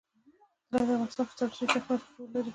طلا 0.71 0.81
د 0.87 0.89
افغانستان 0.95 1.25
په 1.27 1.33
ستراتیژیک 1.35 1.71
اهمیت 1.73 2.01
کې 2.05 2.15
رول 2.17 2.29
لري. 2.33 2.49